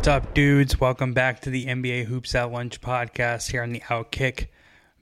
[0.00, 0.80] What's up, dudes?
[0.80, 4.46] Welcome back to the NBA Hoops at Lunch podcast here on the Outkick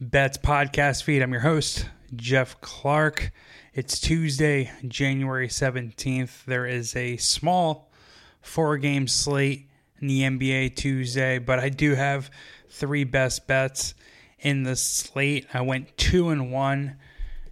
[0.01, 1.23] Bets podcast feed.
[1.23, 3.31] I'm your host, Geoff Clark.
[3.73, 6.45] It's Tuesday, January 17th.
[6.47, 7.93] There is a small
[8.41, 9.69] four game slate
[10.01, 12.29] in the NBA Tuesday, but I do have
[12.69, 13.95] three best bets
[14.41, 15.47] in the slate.
[15.55, 16.97] I went two and one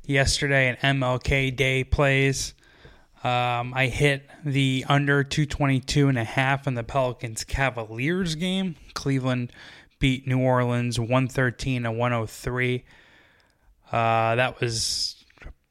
[0.02, 2.54] yesterday in MLK Day plays.
[3.26, 8.76] Um, I hit the under 222 and a half in the Pelicans Cavaliers game.
[8.94, 9.50] Cleveland
[9.98, 12.84] beat New Orleans 113 to 103.
[13.90, 15.24] Uh, that was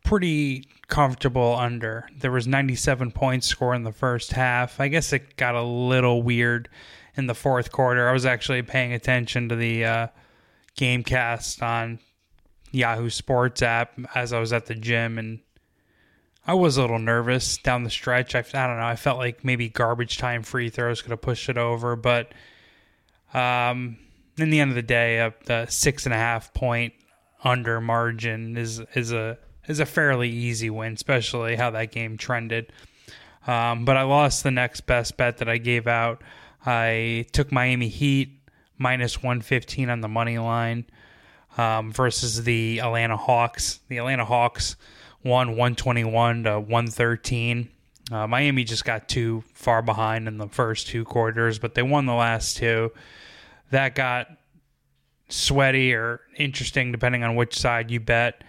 [0.04, 2.10] pretty comfortable under.
[2.18, 4.82] There was 97 points scored in the first half.
[4.82, 6.68] I guess it got a little weird
[7.16, 8.10] in the fourth quarter.
[8.10, 10.08] I was actually paying attention to the uh,
[10.76, 11.99] game cast on
[12.72, 15.40] Yahoo Sports app as I was at the gym and
[16.48, 18.35] I was a little nervous down the stretch.
[18.35, 18.85] I, I don't know.
[18.85, 22.32] I felt like maybe garbage time free throws could have pushed it over, but
[23.34, 23.98] um,
[24.38, 26.93] in the end of the day, a, a six and a half point
[27.43, 32.71] under margin is is a is a fairly easy win, especially how that game trended.
[33.48, 36.21] Um, but I lost the next best bet that I gave out.
[36.66, 38.40] I took Miami Heat
[38.77, 40.85] minus 115 on the money line
[41.57, 43.79] um, versus the Atlanta Hawks.
[43.88, 44.76] The Atlanta Hawks
[45.26, 47.70] won 121 to 113.
[48.12, 52.05] Uh, Miami just got too far behind in the first two quarters, but they won
[52.05, 52.91] the last two.
[53.71, 54.27] That got
[55.27, 58.43] sweaty or interesting, depending on which side you bet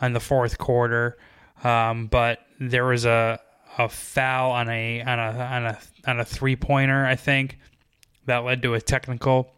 [0.00, 1.18] on the fourth quarter.
[1.62, 3.38] Um, but there was a
[3.78, 7.58] a foul on a on a on a on a three pointer, I think,
[8.26, 9.52] that led to a technical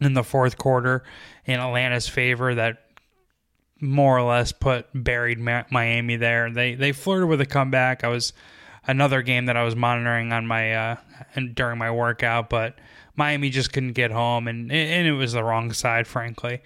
[0.00, 1.02] in the fourth quarter
[1.44, 2.87] in Atlanta's favor that
[3.80, 6.50] more or less put buried Miami there.
[6.50, 8.04] They they flirted with a comeback.
[8.04, 8.32] I was
[8.86, 10.96] another game that I was monitoring on my uh,
[11.34, 12.78] and during my workout, but
[13.16, 16.60] Miami just couldn't get home, and and it was the wrong side, frankly.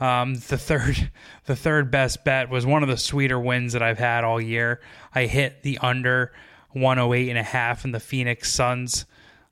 [0.00, 1.10] Um, the third,
[1.46, 4.80] the third best bet was one of the sweeter wins that I've had all year.
[5.14, 6.32] I hit the under
[6.72, 9.06] 108 and a half in the Phoenix Suns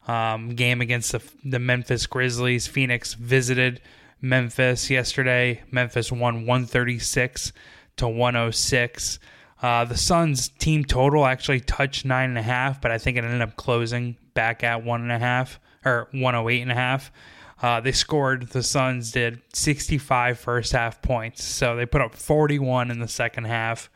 [0.09, 2.67] um, game against the, the Memphis Grizzlies.
[2.67, 3.81] Phoenix visited
[4.23, 5.63] Memphis yesterday.
[5.71, 7.53] Memphis won 136
[7.97, 9.19] to 106.
[9.61, 13.25] Uh, the Suns team total actually touched nine and a half, but I think it
[13.25, 17.13] ended up closing back at one and a half or 108 and a half.
[17.61, 21.45] Uh, they scored, the Suns did 65 first half points.
[21.45, 23.89] So they put up 41 in the second half.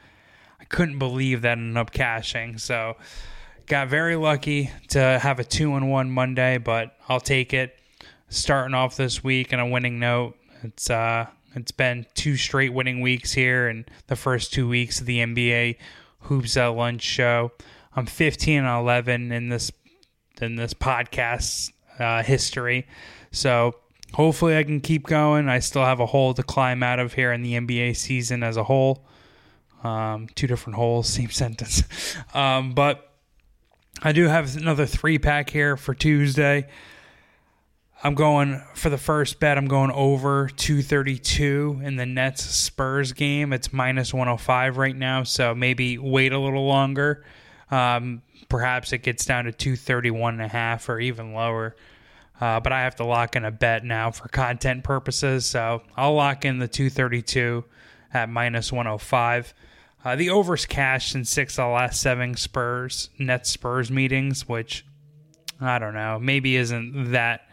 [0.60, 2.58] I couldn't believe that ended up cashing.
[2.58, 2.96] So
[3.66, 7.76] got very lucky to have a two and one Monday, but I'll take it.
[8.28, 10.36] Starting off this week on a winning note.
[10.62, 15.06] It's uh it's been two straight winning weeks here and the first two weeks of
[15.06, 15.76] the NBA
[16.20, 17.52] Hoops at Lunch show.
[17.94, 19.72] I'm 15 and 11 in this
[20.40, 22.86] in this podcast uh, history.
[23.32, 23.76] So
[24.12, 25.48] hopefully I can keep going.
[25.48, 28.56] I still have a hole to climb out of here in the NBA season as
[28.56, 29.06] a whole.
[29.82, 31.82] Um, two different holes, same sentence.
[32.34, 33.12] Um, but
[34.02, 36.66] I do have another three pack here for Tuesday.
[38.02, 39.56] I'm going for the first bet.
[39.56, 43.52] I'm going over 232 in the Nets Spurs game.
[43.52, 47.24] It's minus 105 right now, so maybe wait a little longer.
[47.70, 51.74] Um, perhaps it gets down to 231 and a half or even lower.
[52.38, 56.14] Uh, but I have to lock in a bet now for content purposes, so I'll
[56.14, 57.64] lock in the 232
[58.12, 59.54] at minus 105.
[60.04, 64.84] Uh, the overs cashed in six of the last seven Spurs Nets Spurs meetings, which
[65.60, 67.45] I don't know, maybe isn't that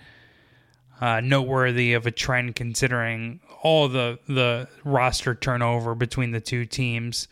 [1.03, 7.27] uh, noteworthy of a trend considering all the the roster turnover between the two teams,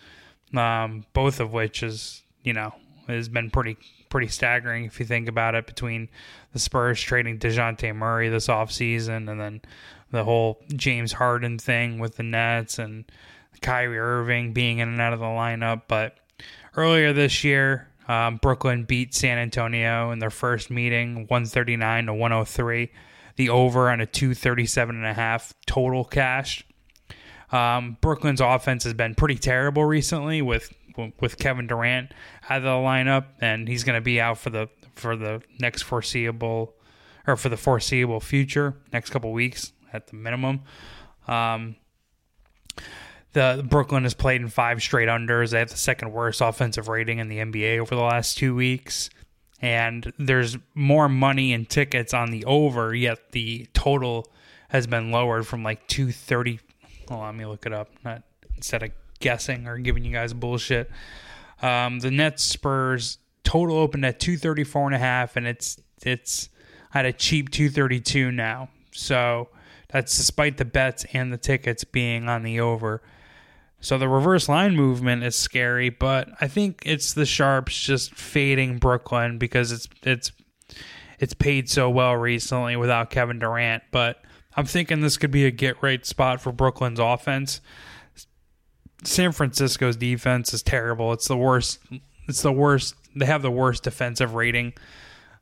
[0.54, 2.76] um, both of which is you know
[3.08, 3.78] has been pretty
[4.10, 6.10] pretty staggering if you think about it between
[6.52, 9.62] the Spurs trading DeJounte Murray this offseason and then
[10.12, 13.06] the whole James Harden thing with the Nets and
[13.62, 15.84] Kyrie Irving being in and out of the lineup.
[15.88, 16.18] But
[16.76, 22.92] earlier this year, um, Brooklyn beat San Antonio in their first meeting 139 to 103
[23.42, 26.64] the over on a 237 and a half total cash.
[27.52, 30.72] Um, Brooklyn's offense has been pretty terrible recently with
[31.20, 32.12] with Kevin Durant
[32.50, 35.82] out of the lineup, and he's going to be out for the for the next
[35.82, 36.76] foreseeable
[37.26, 40.62] or for the foreseeable future, next couple weeks at the minimum.
[41.28, 41.78] Um,
[43.34, 45.52] the Brooklyn has played in five straight unders.
[45.52, 49.10] They have the second worst offensive rating in the NBA over the last two weeks
[49.62, 54.28] and there's more money and tickets on the over, yet the total
[54.70, 56.60] has been lowered from like 230.
[57.10, 57.90] Well, let me look it up.
[58.04, 58.24] Not
[58.56, 60.90] instead of guessing or giving you guys bullshit.
[61.62, 66.50] Um, the Nets Spurs total opened at 234 and a half, and it's it's
[66.94, 68.70] at a cheap 232 now.
[68.92, 69.50] So
[69.90, 73.02] that's despite the bets and the tickets being on the over.
[73.82, 78.78] So the reverse line movement is scary, but I think it's the sharps just fading
[78.78, 80.32] Brooklyn because it's it's
[81.20, 83.84] it's paid so well recently without Kevin Durant.
[83.92, 84.24] But
[84.56, 87.60] I'm thinking this could be a get right spot for Brooklyn's offense.
[89.04, 91.12] San Francisco's defense is terrible.
[91.12, 91.80] It's the worst.
[92.28, 92.94] It's the worst.
[93.16, 94.74] They have the worst defensive rating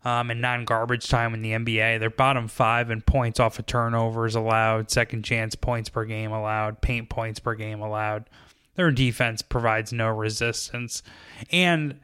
[0.06, 2.00] um, in non garbage time in the NBA.
[2.00, 6.82] They're bottom five in points off of turnovers allowed, second chance points per game allowed,
[6.82, 8.30] paint points per game allowed.
[8.76, 11.04] Their defense provides no resistance.
[11.52, 12.00] And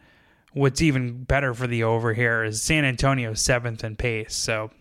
[0.51, 4.35] what's even better for the over here is San Antonio seventh in pace.
[4.35, 4.71] So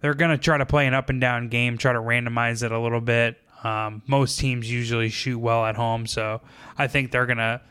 [0.00, 2.72] they're going to try to play an up and down game, try to randomize it
[2.72, 3.38] a little bit.
[3.62, 6.42] Um, most teams usually shoot well at home, so
[6.76, 7.62] I think they're going to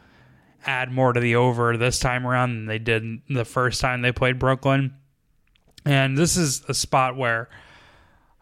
[0.66, 4.12] add more to the over this time around than they did the first time they
[4.12, 4.96] played Brooklyn.
[5.86, 7.50] And this is a spot where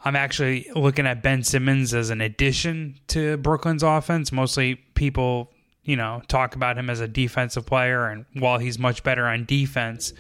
[0.04, 4.32] I'm actually looking at Ben Simmons as an addition to Brooklyn's offense.
[4.32, 5.52] Mostly people,
[5.84, 9.46] you know, talk about him as a defensive player, and while he's much better on
[9.46, 10.14] defense,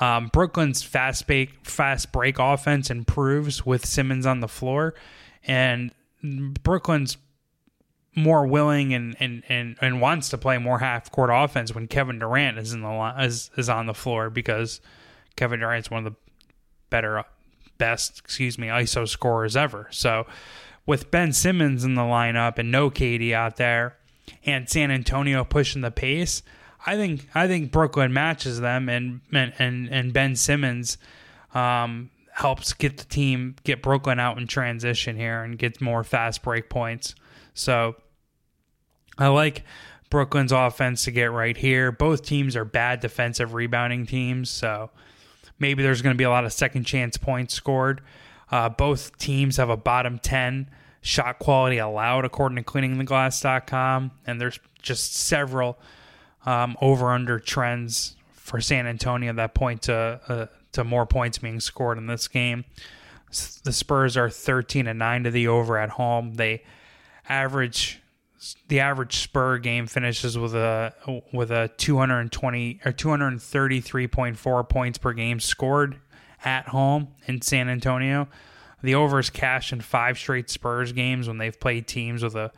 [0.00, 4.94] um, Brooklyn's fast break, fast break offense improves with Simmons on the floor,
[5.44, 5.92] and
[6.22, 7.16] Brooklyn's
[8.14, 12.18] more willing and, and, and, and wants to play more half court offense when Kevin
[12.18, 14.80] Durant is in the is is on the floor because
[15.36, 16.18] Kevin Durant's one of the
[16.90, 17.24] better
[17.78, 19.88] best excuse me ISO scorers ever.
[19.90, 20.26] So
[20.86, 23.96] with Ben Simmons in the lineup and no KD out there
[24.44, 26.42] and San Antonio pushing the pace,
[26.84, 30.98] I think I think Brooklyn matches them and and and, Ben Simmons
[31.54, 32.10] um,
[32.40, 36.70] helps get the team get Brooklyn out in transition here and gets more fast break
[36.70, 37.14] points.
[37.52, 37.96] So
[39.18, 39.62] I like
[40.08, 41.92] Brooklyn's offense to get right here.
[41.92, 44.90] Both teams are bad defensive rebounding teams, so
[45.58, 48.00] maybe there's going to be a lot of second chance points scored.
[48.50, 50.70] Uh, both teams have a bottom 10
[51.02, 55.78] shot quality allowed according to cleaningtheglass.com, and there's just several
[56.46, 61.60] um, over under trends for San Antonio that point to uh, to more points being
[61.60, 62.64] scored in this game.
[63.64, 66.34] The Spurs are 13 and 9 to the over at home.
[66.34, 66.64] They
[67.28, 68.00] average
[68.68, 70.94] the average Spur game finishes with a
[71.32, 75.98] with a 220 or 233.4 points per game scored
[76.44, 78.28] at home in San Antonio.
[78.82, 82.50] The overs cash in five straight Spurs games when they've played teams with a,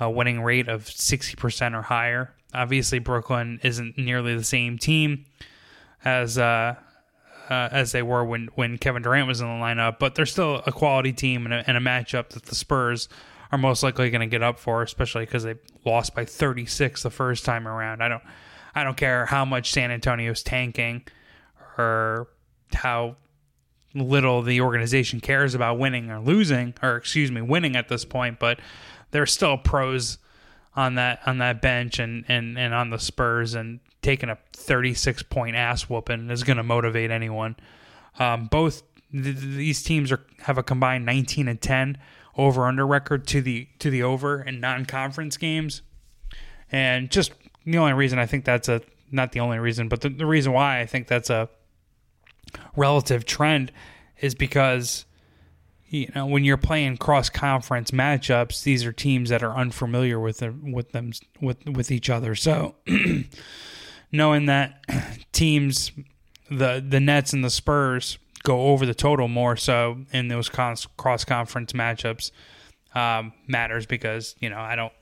[0.00, 2.32] a winning rate of 60% or higher.
[2.54, 5.26] Obviously, Brooklyn isn't nearly the same team
[6.02, 6.76] as uh,
[7.48, 10.62] uh, as they were when, when Kevin Durant was in the lineup, but they're still
[10.66, 13.08] a quality team and a, and a matchup that the Spurs
[13.50, 15.54] are most likely going to get up for, especially because they
[15.84, 18.02] lost by 36 the first time around.
[18.02, 18.22] I don't,
[18.74, 21.04] I don't care how much San Antonio's tanking
[21.78, 22.28] or
[22.74, 23.16] how
[23.94, 28.38] little the organization cares about winning or losing, or excuse me, winning at this point.
[28.38, 28.60] But
[29.10, 30.18] there's still pros
[30.76, 35.22] on that on that bench and and and on the Spurs, and taking a 36
[35.24, 37.56] point ass whooping is going to motivate anyone.
[38.18, 41.98] Um, both th- these teams are have a combined 19 and 10
[42.36, 45.82] over under record to the to the over in non conference games,
[46.70, 47.32] and just
[47.64, 48.80] the only reason I think that's a
[49.10, 51.48] not the only reason, but the, the reason why I think that's a
[52.76, 53.72] relative trend
[54.20, 55.04] is because
[55.88, 60.38] you know when you're playing cross conference matchups, these are teams that are unfamiliar with
[60.38, 62.34] them with them with with each other.
[62.34, 62.76] So
[64.12, 64.82] knowing that
[65.32, 65.92] teams
[66.50, 71.24] the the Nets and the Spurs go over the total more so in those cross
[71.24, 72.30] conference matchups
[72.94, 74.92] um, matters because you know I don't.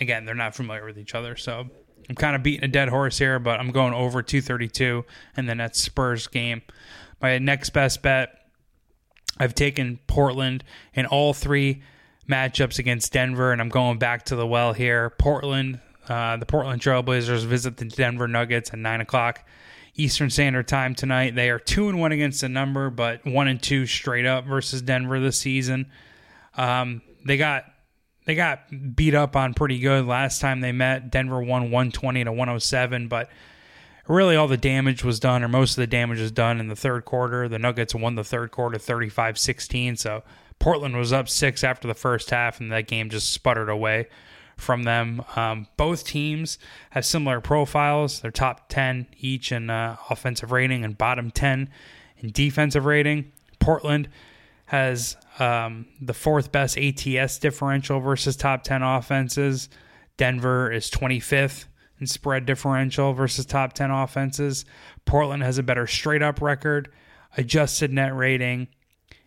[0.00, 1.68] Again, they're not familiar with each other, so
[2.08, 5.04] I'm kind of beating a dead horse here, but I'm going over 232
[5.36, 6.62] and then that Spurs game.
[7.20, 8.38] My next best bet,
[9.38, 10.64] I've taken Portland
[10.94, 11.82] in all three
[12.28, 15.10] matchups against Denver, and I'm going back to the well here.
[15.10, 19.44] Portland, uh, the Portland Trailblazers visit the Denver Nuggets at nine o'clock.
[19.96, 21.34] Eastern Standard Time tonight.
[21.34, 24.82] They are two and one against the number, but one and two straight up versus
[24.82, 25.90] Denver this season.
[26.54, 27.64] Um, they got
[28.26, 31.10] they got beat up on pretty good last time they met.
[31.10, 33.30] Denver won 120 to 107, but
[34.06, 36.76] really all the damage was done, or most of the damage was done in the
[36.76, 37.48] third quarter.
[37.48, 39.96] The Nuggets won the third quarter 35 16.
[39.96, 40.22] So
[40.58, 44.08] Portland was up six after the first half, and that game just sputtered away
[44.56, 45.22] from them.
[45.36, 46.58] Um, both teams
[46.90, 48.20] have similar profiles.
[48.20, 51.68] They're top 10 each in uh, offensive rating and bottom 10
[52.18, 53.32] in defensive rating.
[53.58, 54.08] Portland
[54.66, 59.68] has um, the fourth best ATS differential versus top 10 offenses.
[60.16, 61.66] Denver is 25th
[62.00, 64.64] in spread differential versus top 10 offenses.
[65.04, 66.90] Portland has a better straight up record
[67.36, 68.68] adjusted net rating,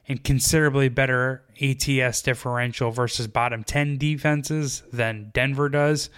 [0.10, 6.10] and considerably better ATS differential versus bottom 10 defenses than Denver does.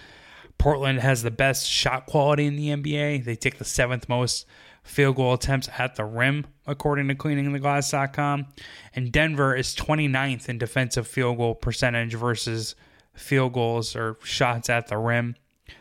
[0.56, 3.24] Portland has the best shot quality in the NBA.
[3.24, 4.46] They take the seventh most
[4.82, 8.46] field goal attempts at the rim, according to cleaningtheglass.com.
[8.94, 12.74] And Denver is 29th in defensive field goal percentage versus
[13.12, 15.36] field goals or shots at the rim.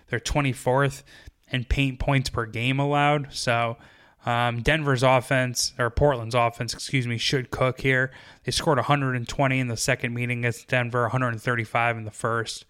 [0.09, 1.03] They're 24th
[1.49, 3.33] in paint points per game allowed.
[3.33, 3.77] So
[4.25, 8.11] um, Denver's offense, or Portland's offense, excuse me, should cook here.
[8.43, 12.65] They scored 120 in the second meeting against Denver, 135 in the first,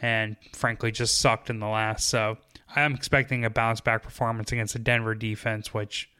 [0.00, 2.08] and frankly just sucked in the last.
[2.08, 2.38] So
[2.74, 6.10] I'm expecting a bounce back performance against the Denver defense, which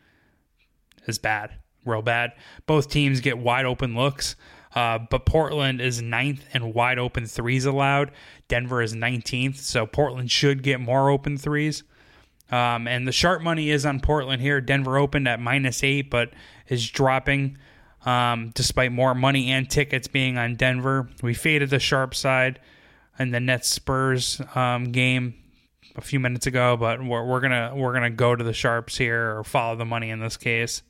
[1.07, 1.53] is bad,
[1.85, 2.33] real bad.
[2.67, 4.37] Both teams get wide open looks.
[4.75, 8.11] Uh, but Portland is ninth and wide open threes allowed.
[8.47, 11.83] Denver is 19th, so Portland should get more open threes.
[12.51, 14.61] Um, and the sharp money is on Portland here.
[14.61, 16.31] Denver opened at minus eight, but
[16.69, 17.59] is dropping
[18.05, 21.09] um, despite more money and tickets being on Denver.
[21.23, 22.61] We faded the sharp side
[23.19, 25.35] in the Nets Spurs um, game
[25.97, 29.37] a few minutes ago, but we're, we're gonna we're gonna go to the sharps here
[29.37, 30.83] or follow the money in this case.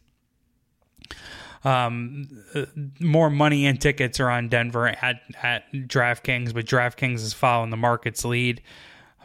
[1.65, 2.29] Um,
[3.01, 7.77] more money and tickets are on Denver at at DraftKings, but DraftKings is following the
[7.77, 8.63] market's lead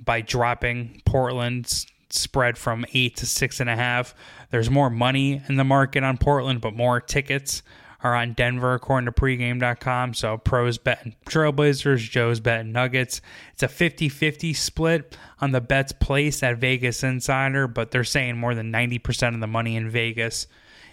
[0.03, 1.85] by dropping Portland's
[2.17, 4.13] spread from eight to six and a half.
[4.49, 7.63] There's more money in the market on Portland, but more tickets
[8.03, 10.13] are on Denver, according to pregame.com.
[10.13, 13.21] So pros betting Trailblazers, Joe's betting Nuggets.
[13.53, 18.37] It's a 50 50 split on the bets placed at Vegas Insider, but they're saying
[18.37, 20.47] more than 90% of the money in Vegas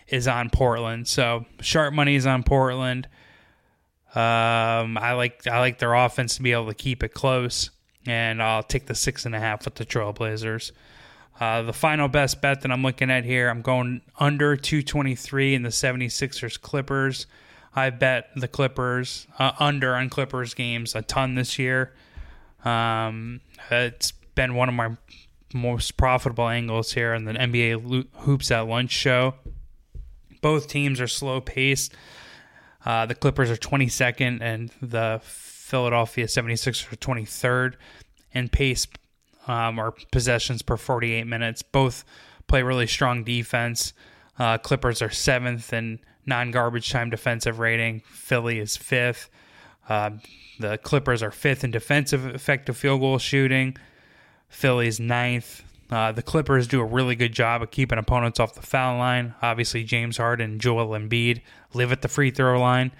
[0.08, 1.08] is on Portland.
[1.08, 3.08] So sharp money is on Portland.
[4.14, 7.70] Um, I like I like their offense to be able to keep it close,
[8.06, 10.72] and I'll take the six and a half with the Trailblazers.
[11.40, 15.62] Uh, the final best bet that I'm looking at here, I'm going under 223 in
[15.62, 17.26] the 76ers Clippers.
[17.74, 21.94] I bet the Clippers uh, under on Clippers games a ton this year.
[22.64, 23.40] Um,
[23.70, 24.96] it's been one of my
[25.54, 29.34] most profitable angles here on the NBA Hoops at Lunch show.
[30.40, 31.94] Both teams are slow paced.
[32.84, 37.74] Uh, the Clippers are 22nd and the Philadelphia 76ers are 23rd
[38.32, 38.86] in pace
[39.48, 41.62] um, or possessions per 48 minutes.
[41.62, 42.04] Both
[42.46, 43.92] play really strong defense.
[44.38, 48.00] Uh, Clippers are seventh in non garbage time defensive rating.
[48.06, 49.30] Philly is fifth.
[49.88, 50.10] Uh,
[50.60, 53.76] the Clippers are fifth in defensive effective field goal shooting.
[54.48, 55.62] Philly's ninth.
[55.90, 59.34] Uh, the Clippers do a really good job of keeping opponents off the foul line.
[59.40, 61.40] Obviously, James Harden and Joel Embiid
[61.72, 62.92] live at the free throw line.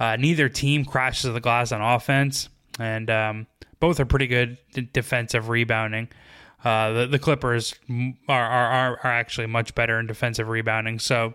[0.00, 3.46] Uh, neither team crashes the glass on offense, and um,
[3.80, 4.58] both are pretty good
[4.92, 6.08] defensive rebounding.
[6.64, 7.74] Uh, the, the Clippers
[8.28, 10.98] are, are, are actually much better in defensive rebounding.
[10.98, 11.34] So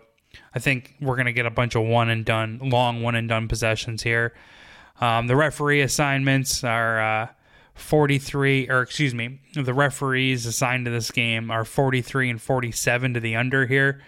[0.54, 3.28] I think we're going to get a bunch of one and done, long one and
[3.28, 4.34] done possessions here.
[5.00, 7.28] Um, the referee assignments are uh,
[7.74, 13.20] 43, or excuse me, the referees assigned to this game are 43 and 47 to
[13.20, 14.02] the under here.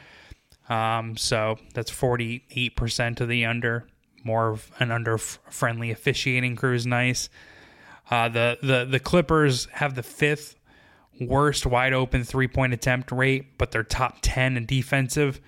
[0.69, 3.87] Um, so that's 48% to the under.
[4.25, 7.29] More of an under friendly officiating crew is nice.
[8.11, 10.55] Uh, the the the Clippers have the fifth
[11.21, 15.41] worst wide open three point attempt rate, but they're top ten in defensive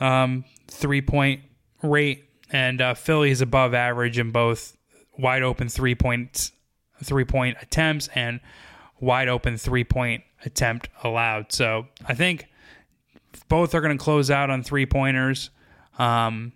[0.00, 1.42] um, three point
[1.82, 4.76] rate, and uh, Philly is above average in both
[5.18, 6.52] wide open three points
[7.02, 8.40] three point attempts and
[9.00, 11.52] wide open three point attempt allowed.
[11.52, 12.46] So I think
[13.48, 15.50] both are going to close out on three pointers.
[15.98, 16.52] Um,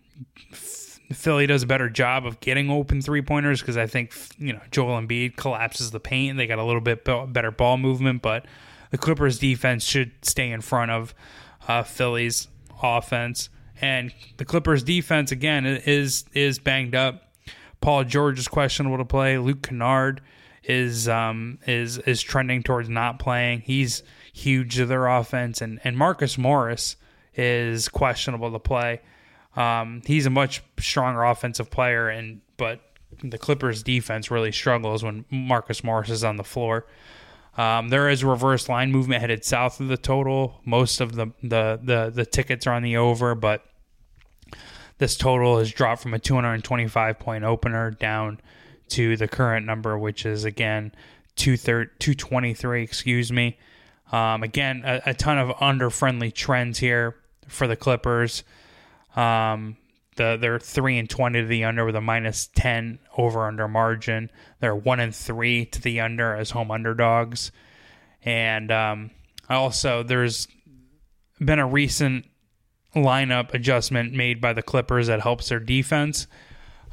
[1.12, 4.60] Philly does a better job of getting open three pointers because I think you know
[4.70, 6.36] Joel Embiid collapses the paint.
[6.36, 8.46] They got a little bit better ball movement, but
[8.90, 11.14] the Clippers defense should stay in front of
[11.68, 12.48] uh, Philly's
[12.82, 13.48] offense.
[13.80, 17.22] And the Clippers defense again is is banged up.
[17.80, 19.38] Paul George is questionable to play.
[19.38, 20.22] Luke Kennard
[20.64, 23.60] is um, is is trending towards not playing.
[23.60, 26.96] He's huge to their offense, and and Marcus Morris
[27.34, 29.00] is questionable to play.
[29.56, 32.80] Um, he's a much stronger offensive player, and but
[33.22, 36.86] the Clippers' defense really struggles when Marcus Morris is on the floor.
[37.56, 40.60] Um, there is reverse line movement headed south of the total.
[40.64, 43.64] Most of the, the the the tickets are on the over, but
[44.98, 48.40] this total has dropped from a 225 point opener down
[48.88, 50.92] to the current number, which is again
[51.36, 52.82] 223.
[52.82, 53.58] Excuse me.
[54.12, 57.16] Um, again, a, a ton of under friendly trends here
[57.48, 58.44] for the Clippers.
[59.16, 59.76] Um,
[60.16, 64.30] the they're three and twenty to the under with a minus ten over under margin.
[64.60, 67.52] They're one and three to the under as home underdogs,
[68.22, 69.10] and um,
[69.48, 70.48] also there's
[71.38, 72.26] been a recent
[72.94, 76.26] lineup adjustment made by the Clippers that helps their defense.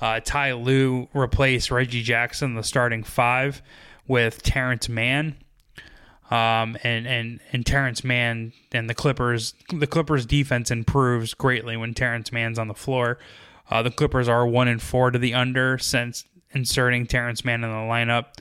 [0.02, 3.62] Uh, Ty Lue replaced Reggie Jackson, the starting five,
[4.06, 5.38] with Terrence Mann.
[6.34, 11.94] Um, and and and Terrence Mann and the Clippers, the Clippers defense improves greatly when
[11.94, 13.20] Terrence Mann's on the floor.
[13.70, 17.70] Uh, the Clippers are one and four to the under since inserting Terrence Mann in
[17.70, 18.38] the lineup,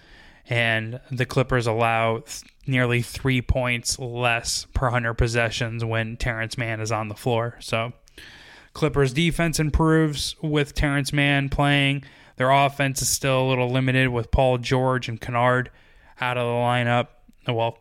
[0.48, 6.80] and the Clippers allow th- nearly three points less per hundred possessions when Terrence Mann
[6.80, 7.58] is on the floor.
[7.60, 7.92] So,
[8.72, 12.04] Clippers defense improves with Terrence Mann playing.
[12.36, 15.70] Their offense is still a little limited with Paul George and Kennard
[16.22, 17.08] out of the lineup.
[17.46, 17.72] Well,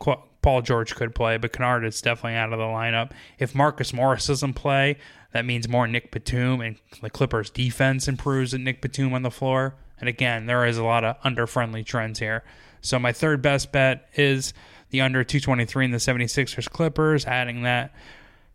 [0.41, 3.12] Paul George could play, but Kennard is definitely out of the lineup.
[3.38, 4.98] If Marcus Morris doesn't play,
[5.34, 9.32] that means more Nick Batum, and the Clippers' defense improves with Nick Batum on the
[9.32, 9.75] floor.
[10.00, 12.44] And again, there is a lot of under friendly trends here.
[12.82, 14.53] So my third best bet is
[14.89, 17.94] the under 223 in the 76ers Clippers, adding that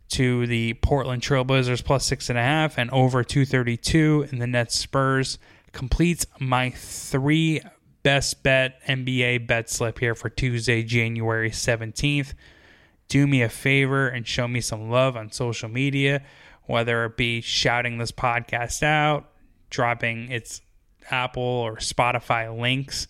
[0.09, 4.79] to the Portland Trailblazers plus six and a half and over 232 in the Nets
[4.79, 5.39] Spurs
[5.73, 7.61] completes my three
[8.07, 12.35] best bet NBA bet slip here for Tuesday, January 17th.
[13.09, 16.23] Do me a favor and show me some love on social media,
[16.67, 19.33] whether it be shouting this podcast out,
[19.71, 20.63] dropping its
[21.11, 23.09] Apple or Spotify links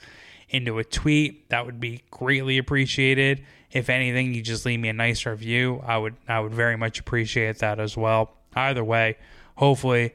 [0.49, 1.50] into a tweet.
[1.50, 3.45] That would be greatly appreciated.
[3.71, 5.83] If anything, you just leave me a nice review.
[5.85, 8.33] I would I would very much appreciate that as well.
[8.55, 9.19] Either way,
[9.57, 10.15] hopefully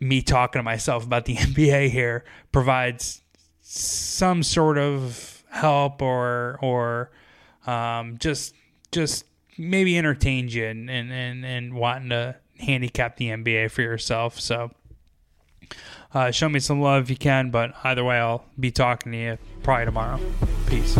[0.00, 3.22] me talking to myself about the NBA here provides
[3.68, 7.10] some sort of help or or
[7.66, 8.54] um, just
[8.92, 9.24] just
[9.58, 14.38] maybe entertains you and, and, and, and wanting to handicap the NBA for yourself.
[14.38, 14.70] So
[16.14, 19.18] uh, show me some love if you can, but either way, I'll be talking to
[19.18, 20.20] you probably tomorrow.
[20.66, 20.96] Peace.